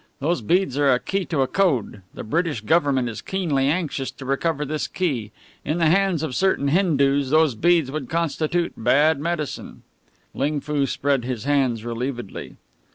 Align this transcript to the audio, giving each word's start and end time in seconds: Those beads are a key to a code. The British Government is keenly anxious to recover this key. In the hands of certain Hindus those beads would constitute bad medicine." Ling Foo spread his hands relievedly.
Those 0.19 0.41
beads 0.41 0.79
are 0.79 0.91
a 0.91 0.97
key 0.99 1.25
to 1.25 1.41
a 1.43 1.47
code. 1.47 2.01
The 2.15 2.23
British 2.23 2.61
Government 2.61 3.07
is 3.07 3.21
keenly 3.21 3.67
anxious 3.67 4.09
to 4.09 4.25
recover 4.25 4.65
this 4.65 4.87
key. 4.87 5.31
In 5.63 5.77
the 5.77 5.85
hands 5.91 6.23
of 6.23 6.33
certain 6.33 6.69
Hindus 6.69 7.29
those 7.29 7.53
beads 7.53 7.91
would 7.91 8.09
constitute 8.09 8.73
bad 8.75 9.19
medicine." 9.19 9.83
Ling 10.33 10.59
Foo 10.59 10.87
spread 10.87 11.23
his 11.23 11.43
hands 11.43 11.83
relievedly. 11.85 12.55